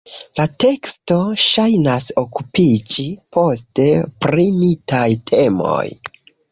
La 0.37 0.45
teksto 0.63 1.17
ŝajnas 1.49 2.09
okupiĝi 2.23 3.07
poste 3.39 3.89
pri 4.27 4.49
mitaj 4.59 5.09
temoj. 5.33 5.83